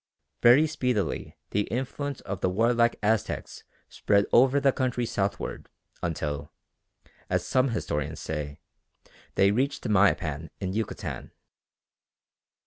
[0.41, 5.69] Very speedily the influence of the warlike Aztecs spread over the country southward
[6.01, 6.51] until,
[7.29, 8.57] as some historians say,
[9.35, 11.33] they reached Mayapan in Yucatan.